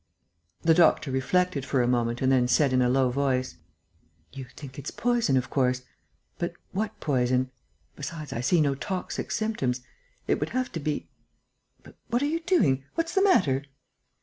[0.63, 3.57] The doctor reflected for a moment and then said in a low voice:
[4.33, 5.83] "You think it's poison, of course...
[6.39, 7.51] but what poison?...
[7.95, 9.81] Besides, I see no toxic symptoms....
[10.25, 11.07] It would have to be....
[11.83, 12.83] But what are you doing?
[12.95, 13.63] What's the matter?..."